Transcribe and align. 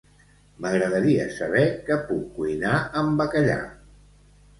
M'agradaria 0.63 1.27
saber 1.35 1.65
què 1.89 1.97
puc 2.07 2.23
cuinar 2.39 2.73
amb 3.03 3.21
bacallà. 3.21 3.59